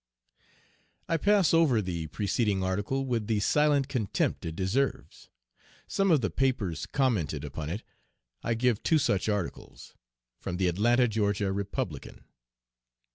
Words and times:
I 1.07 1.17
pass 1.17 1.53
over 1.53 1.79
the 1.79 2.07
preceding 2.07 2.63
article 2.63 3.05
with 3.05 3.27
the 3.27 3.39
silent 3.39 3.87
contempt 3.87 4.43
it 4.47 4.55
deserves. 4.55 5.29
Some 5.87 6.09
of 6.09 6.21
the 6.21 6.31
papers 6.31 6.87
commented 6.87 7.45
upon 7.45 7.69
it. 7.69 7.83
I 8.41 8.55
give 8.55 8.81
two 8.81 8.97
such 8.97 9.29
articles: 9.29 9.93
(From 10.39 10.57
the 10.57 10.67
Atlanta 10.67 11.07
(Ga.) 11.07 11.49
Republican.) 11.51 12.23